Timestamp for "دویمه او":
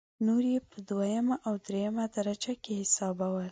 0.89-1.53